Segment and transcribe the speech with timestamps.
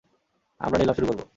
[0.61, 1.21] আমরা নিলাম শুরু করব।